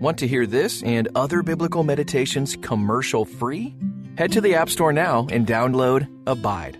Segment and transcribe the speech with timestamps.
[0.00, 3.74] Want to hear this and other biblical meditations commercial free?
[4.16, 6.78] Head to the App Store now and download Abide.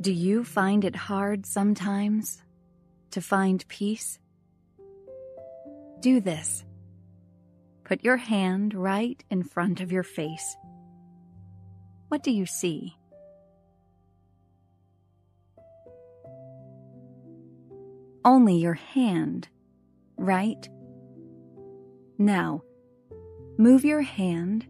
[0.00, 2.42] Do you find it hard sometimes
[3.12, 4.18] to find peace?
[6.00, 6.64] Do this.
[7.84, 10.56] Put your hand right in front of your face.
[12.08, 12.96] What do you see?
[18.24, 19.48] Only your hand,
[20.16, 20.68] right?
[22.18, 22.62] Now,
[23.56, 24.66] move your hand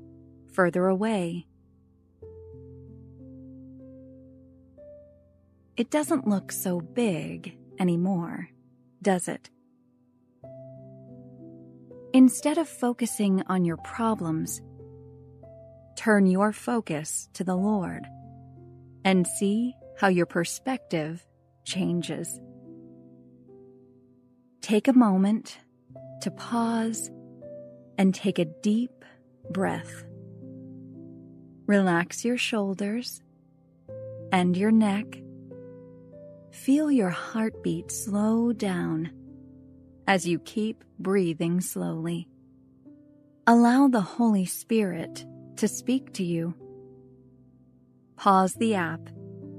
[0.52, 1.46] further away.
[5.78, 8.48] It doesn't look so big anymore,
[9.00, 9.48] does it?
[12.12, 14.60] Instead of focusing on your problems,
[15.96, 18.06] turn your focus to the Lord
[19.04, 21.24] and see how your perspective
[21.64, 22.40] changes.
[24.60, 25.58] Take a moment
[26.22, 27.10] to pause
[27.98, 29.04] and take a deep
[29.50, 30.04] breath.
[31.66, 33.20] Relax your shoulders
[34.32, 35.04] and your neck.
[36.50, 39.10] Feel your heartbeat slow down
[40.06, 42.28] as you keep breathing slowly.
[43.46, 45.26] Allow the Holy Spirit
[45.56, 46.54] to speak to you.
[48.16, 49.00] Pause the app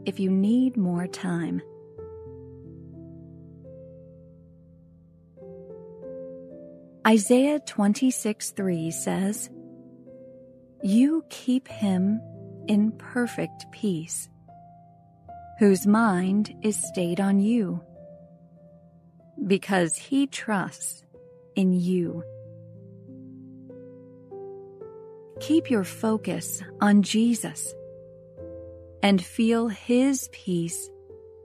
[0.06, 1.62] if you need more time.
[7.10, 9.50] Isaiah 26 3 says,
[10.84, 12.22] You keep him
[12.68, 14.30] in perfect peace,
[15.58, 17.82] whose mind is stayed on you,
[19.48, 21.04] because he trusts
[21.56, 22.24] in you.
[25.40, 27.74] Keep your focus on Jesus
[29.02, 30.92] and feel his peace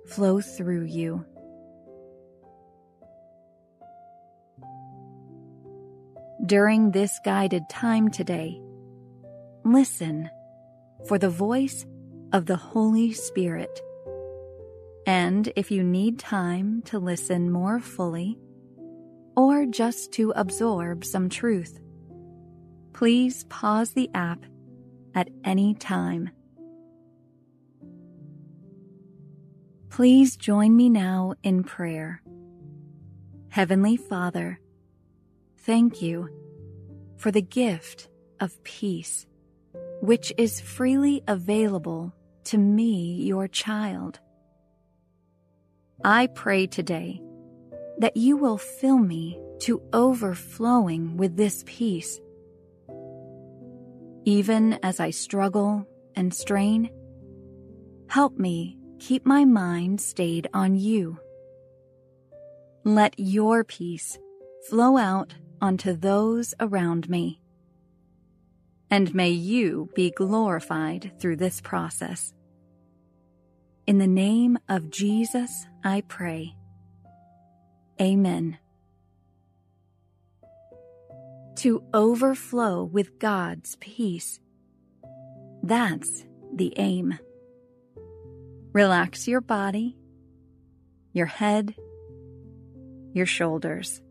[0.04, 1.24] flow through you.
[6.46, 8.60] During this guided time today,
[9.64, 10.28] listen
[11.06, 11.86] for the voice
[12.34, 13.80] of the Holy Spirit.
[15.06, 18.36] And if you need time to listen more fully,
[19.34, 21.80] or just to absorb some truth,
[22.92, 24.44] please pause the app
[25.14, 26.28] at any time.
[29.88, 32.20] Please join me now in prayer.
[33.48, 34.58] Heavenly Father,
[35.64, 36.28] thank you
[37.16, 38.08] for the gift
[38.40, 39.26] of peace,
[40.00, 42.12] which is freely available
[42.44, 44.20] to me, your child.
[46.04, 47.22] I pray today
[47.98, 52.20] that you will fill me to overflowing with this peace.
[54.26, 56.90] Even as I struggle and strain,
[58.08, 61.18] help me keep my mind stayed on you.
[62.84, 64.18] Let your peace
[64.68, 65.32] flow out
[65.64, 67.40] onto those around me.
[68.90, 72.34] And may you be glorified through this process.
[73.86, 76.54] In the name of Jesus, I pray.
[77.98, 78.58] Amen.
[81.56, 84.38] To overflow with God's peace.
[85.62, 87.18] That's the aim.
[88.74, 89.96] Relax your body,
[91.14, 91.74] your head,
[93.14, 94.02] your shoulders.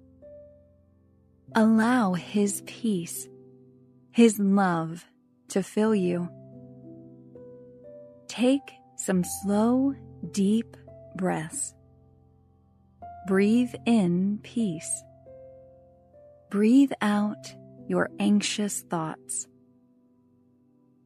[1.56, 3.28] Allow His peace,
[4.12, 5.06] His love
[5.50, 6.30] to fill you.
[8.28, 9.94] Take some slow,
[10.32, 10.76] deep
[11.16, 11.76] breaths.
[13.28, 15.04] Breathe in peace.
[16.50, 17.54] Breathe out
[17.88, 19.48] your anxious thoughts.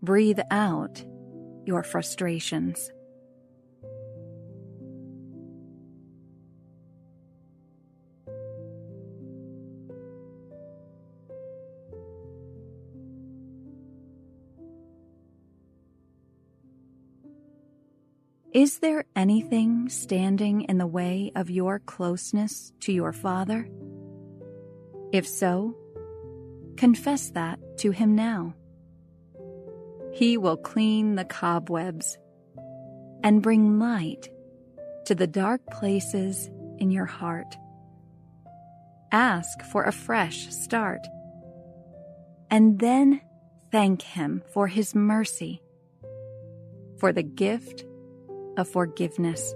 [0.02, 1.04] Breathe out
[1.66, 2.90] your frustrations.
[18.58, 23.70] Is there anything standing in the way of your closeness to your Father?
[25.14, 25.76] If so,
[26.76, 28.56] confess that to Him now.
[30.12, 32.18] He will clean the cobwebs
[33.24, 34.28] and bring light
[35.06, 36.50] to the dark places
[36.80, 37.56] in your heart.
[39.12, 41.06] Ask for a fresh start
[42.50, 43.22] and then
[43.72, 45.62] thank Him for His mercy,
[46.98, 47.86] for the gift
[48.58, 49.54] of forgiveness.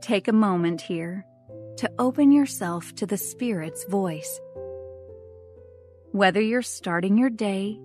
[0.00, 1.24] Take a moment here
[1.78, 4.40] to open yourself to the Spirit's voice
[6.12, 7.80] Whether you're starting your day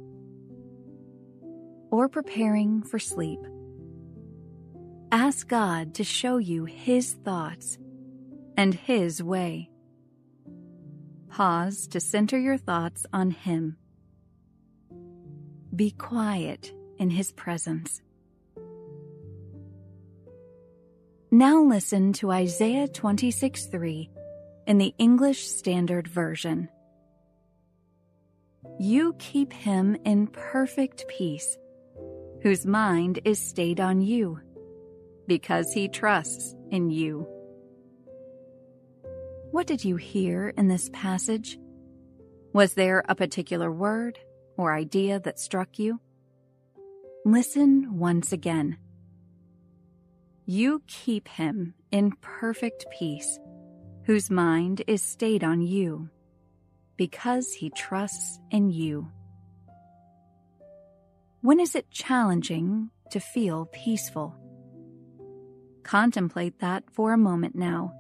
[1.90, 3.40] or preparing for sleep,
[5.12, 7.78] ask God to show you His thoughts
[8.58, 9.70] and His way.
[11.30, 13.78] Pause to center your thoughts on Him.
[15.76, 18.02] Be quiet in His presence.
[21.32, 24.10] Now listen to Isaiah 26 3
[24.66, 26.70] in the English Standard Version.
[28.80, 31.58] You keep him in perfect peace,
[32.42, 34.40] whose mind is stayed on you,
[35.30, 37.26] because he trusts in you.
[39.52, 41.58] What did you hear in this passage?
[42.52, 44.18] Was there a particular word
[44.58, 46.02] or idea that struck you?
[47.24, 48.78] Listen once again.
[50.48, 53.40] You keep him in perfect peace,
[54.06, 56.10] whose mind is stayed on you,
[56.98, 59.12] because he trusts in you.
[61.42, 64.36] When is it challenging to feel peaceful?
[65.84, 67.94] Contemplate that for a moment now.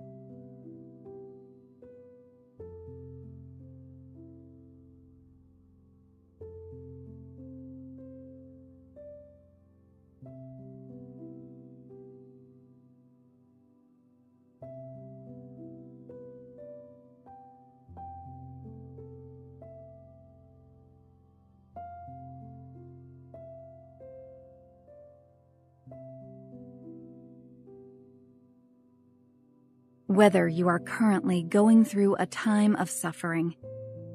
[30.19, 33.55] Whether you are currently going through a time of suffering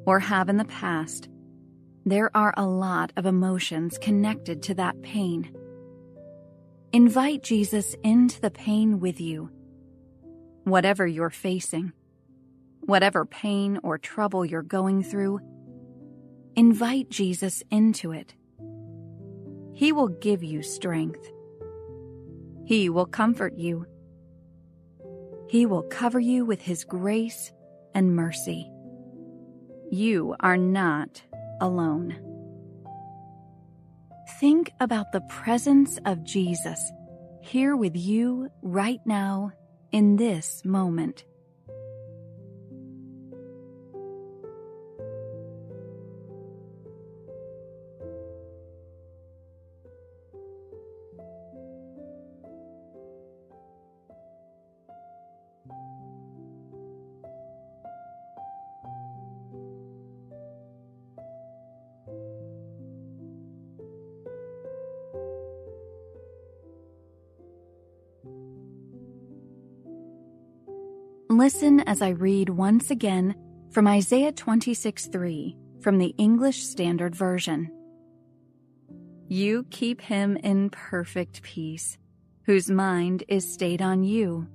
[0.04, 1.30] or have in the past,
[2.04, 5.50] there are a lot of emotions connected to that pain.
[6.92, 9.48] Invite Jesus into the pain with you.
[10.64, 11.94] Whatever you're facing,
[12.80, 15.40] whatever pain or trouble you're going through,
[16.54, 18.34] invite Jesus into it.
[19.72, 21.32] He will give you strength.
[22.66, 23.86] He will comfort you
[25.54, 27.52] he will cover you with His grace
[27.94, 28.68] and mercy.
[29.88, 31.22] You are not
[31.60, 32.16] alone.
[34.40, 36.90] Think about the presence of Jesus
[37.40, 39.52] here with you right now
[39.92, 41.22] in this moment.
[71.36, 73.34] Listen as I read once again
[73.72, 77.72] from Isaiah 26 3 from the English Standard Version.
[79.26, 81.98] You keep him in perfect peace,
[82.44, 84.46] whose mind is stayed on you,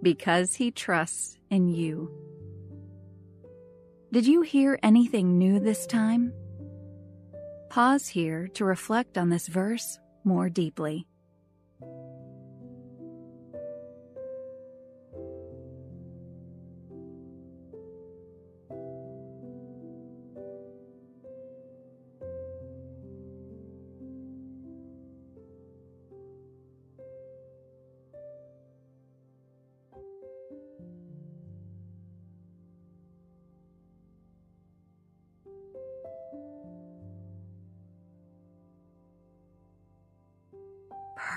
[0.00, 2.10] because he trusts in you.
[4.10, 6.32] Did you hear anything new this time?
[7.68, 11.06] Pause here to reflect on this verse more deeply.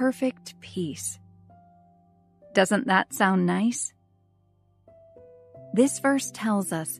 [0.02, 1.20] Perfect peace.
[2.56, 3.94] Doesn't that sound nice?
[5.76, 7.00] This verse tells us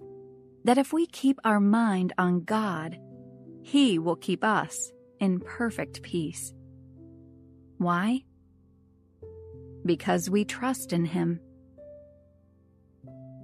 [0.66, 3.00] that if we keep our mind on God,
[3.64, 6.54] He will keep us in perfect peace.
[7.80, 8.24] Why?
[9.84, 11.40] Because we trust in Him.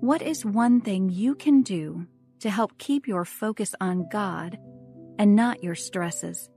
[0.02, 2.06] What is one thing you can do
[2.42, 4.60] to help keep your focus on God
[5.18, 6.48] and not your stresses?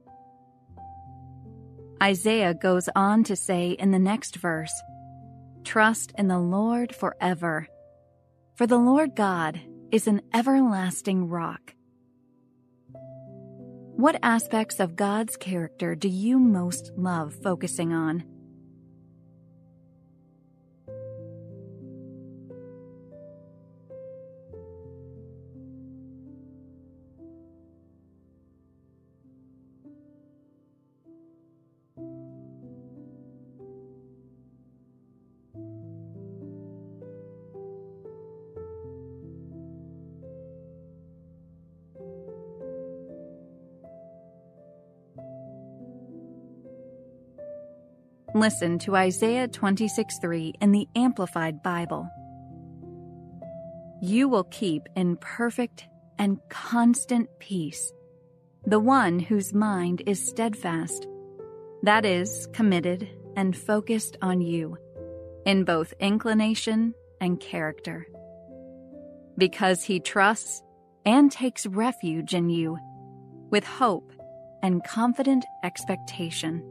[2.02, 4.72] Isaiah goes on to say in the next verse
[5.64, 7.66] Trust in the Lord forever,
[8.56, 9.60] for the Lord God
[9.92, 11.74] is an everlasting rock.
[13.96, 18.24] What aspects of God's character do you most love focusing on?
[48.34, 52.08] Listen to Isaiah 26 3 in the Amplified Bible.
[54.00, 55.86] You will keep in perfect
[56.18, 57.92] and constant peace
[58.66, 61.06] the one whose mind is steadfast,
[61.82, 64.76] that is, committed and focused on you,
[65.46, 68.06] in both inclination and character.
[69.38, 70.62] Because he trusts
[71.06, 72.78] and takes refuge in you
[73.50, 74.12] with hope
[74.62, 76.62] and confident expectation.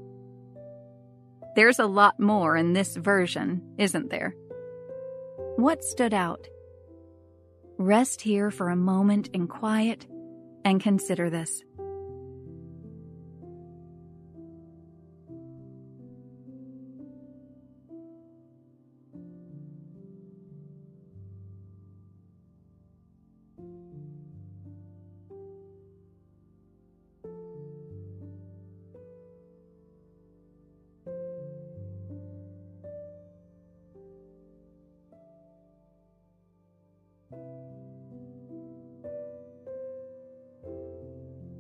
[1.56, 4.36] There's a lot more in this version, isn't there?
[5.56, 6.48] What stood out?
[7.78, 10.06] Rest here for a moment in quiet
[10.64, 11.64] and consider this.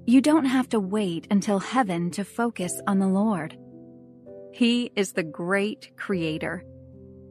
[0.09, 3.55] You don't have to wait until heaven to focus on the Lord.
[4.51, 6.65] He is the great creator,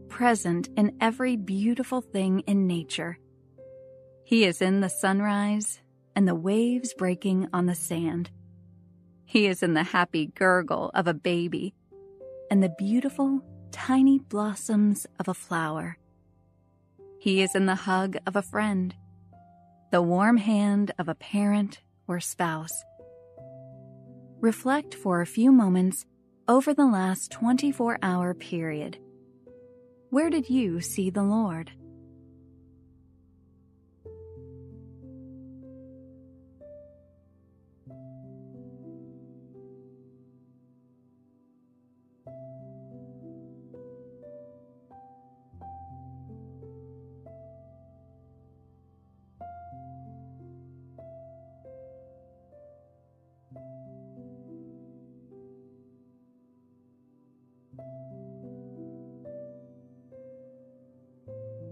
[0.08, 3.18] present in every beautiful thing in nature.
[4.22, 5.80] He is in the sunrise
[6.14, 8.30] and the waves breaking on the sand.
[9.24, 11.74] He is in the happy gurgle of a baby
[12.48, 13.42] and the beautiful,
[13.72, 15.98] tiny blossoms of a flower.
[17.18, 18.94] He is in the hug of a friend,
[19.90, 22.72] the warm hand of a parent or spouse.
[24.40, 26.04] Reflect for a few moments
[26.48, 28.98] over the last 24 hour period.
[30.10, 31.70] Where did you see the Lord?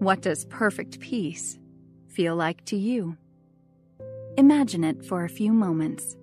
[0.07, 1.59] What does perfect peace
[2.07, 3.17] feel like to you?
[4.39, 6.17] Imagine it for a few moments.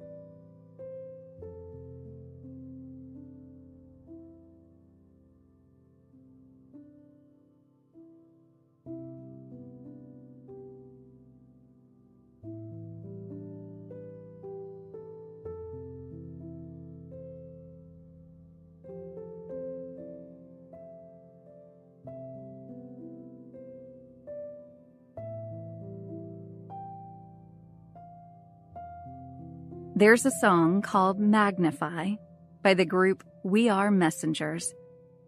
[30.04, 32.16] There's a song called Magnify
[32.62, 34.74] by the group We Are Messengers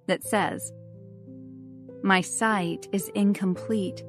[0.08, 0.70] that says,
[2.04, 4.04] My sight is incomplete,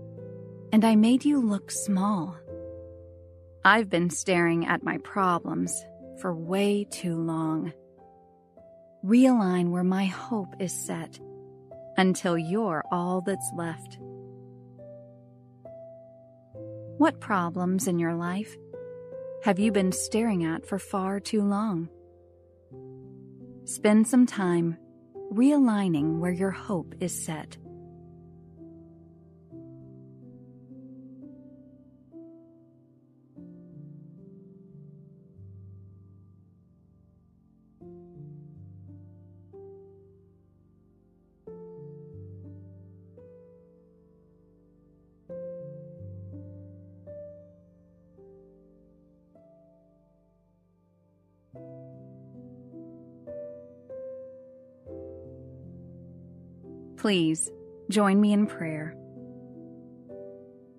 [0.73, 2.37] and I made you look small.
[3.65, 5.73] I've been staring at my problems
[6.21, 7.73] for way too long.
[9.05, 11.21] Realign where my hope is set
[11.97, 13.99] until you're all that's left.
[16.99, 18.57] What problems in your life
[19.43, 21.89] have you been staring at for far too long?
[23.65, 24.77] Spend some time
[25.33, 27.57] realigning where your hope is set.
[57.07, 57.53] Please
[57.89, 58.97] join me in prayer.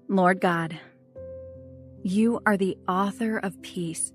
[0.09, 0.77] Lord God,
[2.03, 4.11] you are the author of peace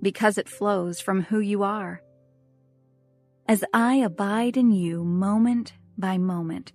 [0.00, 2.00] because it flows from who you are.
[3.48, 6.72] As I abide in you moment by moment,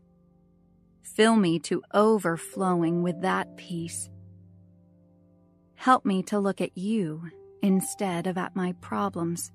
[1.02, 4.10] fill me to overflowing with that peace.
[5.76, 7.30] Help me to look at you
[7.64, 9.54] instead of at my problems.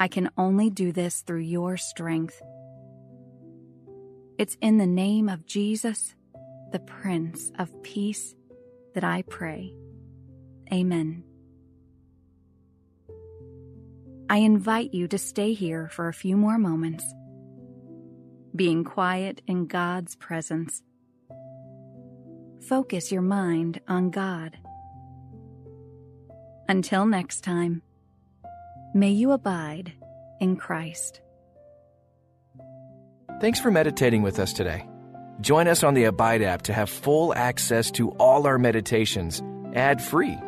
[0.00, 2.42] I can only do this through your strength.
[4.42, 6.16] It's in the name of Jesus,
[6.72, 8.34] the Prince of Peace,
[8.92, 9.72] that I pray.
[10.72, 11.22] Amen.
[14.28, 17.04] I invite you to stay here for a few more moments,
[18.56, 20.82] being quiet in God's presence.
[22.66, 24.58] Focus your mind on God.
[26.68, 27.80] Until next time,
[28.92, 29.92] may you abide
[30.40, 31.21] in Christ.
[33.42, 34.88] Thanks for meditating with us today.
[35.40, 39.42] Join us on the Abide app to have full access to all our meditations
[39.74, 40.38] ad free